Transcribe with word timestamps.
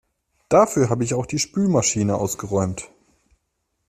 Dafür 0.49 0.89
habe 0.89 1.03
ich 1.03 1.13
auch 1.13 1.27
die 1.27 1.37
Spülmaschine 1.37 2.15
ausgeräumt. 2.15 2.89